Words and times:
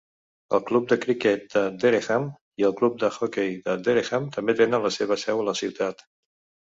El 0.57 0.61
Club 0.67 0.85
de 0.91 0.95
Criquet 1.01 1.43
de 1.55 1.61
Dereham 1.83 2.25
i 2.61 2.65
el 2.69 2.73
Club 2.79 2.95
d'Hoquei 3.03 3.51
de 3.67 3.75
Dereham 3.89 4.25
també 4.39 4.57
tenen 4.63 4.85
la 4.87 4.91
seva 4.97 5.19
seu 5.25 5.43
a 5.43 5.47
la 5.51 5.55
ciutat. 5.61 6.03